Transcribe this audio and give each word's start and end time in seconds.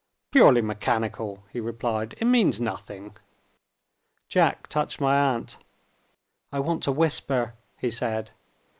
"Purely 0.31 0.63
mechanical," 0.63 1.43
he 1.53 1.59
replied. 1.59 2.15
"It 2.19 2.25
means 2.25 2.59
nothing." 2.59 3.15
Jack 4.27 4.65
touched 4.65 4.99
my 4.99 5.15
aunt. 5.15 5.57
"I 6.51 6.59
want 6.59 6.81
to 6.85 6.91
whisper," 6.91 7.53
he 7.77 7.91
said. 7.91 8.31